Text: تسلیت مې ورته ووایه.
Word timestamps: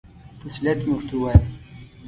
تسلیت 0.41 0.79
مې 0.85 0.93
ورته 0.95 1.15
ووایه. 1.15 1.39